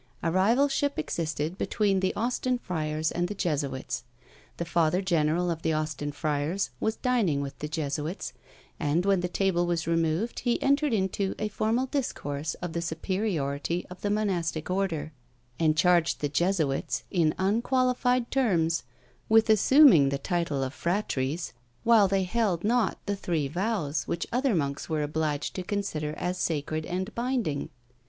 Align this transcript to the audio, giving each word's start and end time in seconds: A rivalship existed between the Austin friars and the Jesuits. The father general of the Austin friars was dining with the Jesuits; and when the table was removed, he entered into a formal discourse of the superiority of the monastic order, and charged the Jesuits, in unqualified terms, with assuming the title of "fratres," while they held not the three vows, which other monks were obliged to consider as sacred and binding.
A 0.23 0.31
rivalship 0.31 0.97
existed 0.97 1.59
between 1.59 1.99
the 1.99 2.11
Austin 2.15 2.57
friars 2.57 3.11
and 3.11 3.27
the 3.27 3.35
Jesuits. 3.35 4.03
The 4.57 4.65
father 4.65 4.99
general 4.99 5.51
of 5.51 5.61
the 5.61 5.73
Austin 5.73 6.11
friars 6.11 6.71
was 6.79 6.95
dining 6.95 7.39
with 7.39 7.59
the 7.59 7.67
Jesuits; 7.67 8.33
and 8.79 9.05
when 9.05 9.19
the 9.21 9.27
table 9.27 9.67
was 9.67 9.85
removed, 9.85 10.39
he 10.39 10.59
entered 10.59 10.91
into 10.91 11.35
a 11.37 11.49
formal 11.49 11.85
discourse 11.85 12.55
of 12.63 12.73
the 12.73 12.81
superiority 12.81 13.85
of 13.91 14.01
the 14.01 14.09
monastic 14.09 14.71
order, 14.71 15.13
and 15.59 15.77
charged 15.77 16.19
the 16.19 16.29
Jesuits, 16.29 17.03
in 17.11 17.35
unqualified 17.37 18.31
terms, 18.31 18.81
with 19.29 19.51
assuming 19.51 20.09
the 20.09 20.17
title 20.17 20.63
of 20.63 20.73
"fratres," 20.73 21.53
while 21.83 22.07
they 22.07 22.23
held 22.23 22.63
not 22.63 22.97
the 23.05 23.15
three 23.15 23.47
vows, 23.47 24.07
which 24.07 24.25
other 24.33 24.55
monks 24.55 24.89
were 24.89 25.03
obliged 25.03 25.53
to 25.53 25.61
consider 25.61 26.15
as 26.17 26.39
sacred 26.39 26.87
and 26.87 27.13
binding. 27.13 27.69